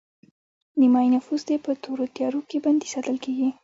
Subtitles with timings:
[0.79, 3.49] نیمایي نفوس دې په تورو تیارو کې بندي ساتل کیږي